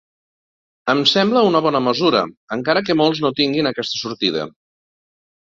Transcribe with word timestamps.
Em 0.93 1.03
sembla 1.11 1.43
una 1.49 1.61
bona 1.65 1.81
mesura, 1.89 2.23
encara 2.57 2.83
que 2.89 2.97
molts 3.03 3.23
no 3.27 3.33
tinguin 3.41 3.71
aquesta 3.75 4.01
sortida. 4.01 4.49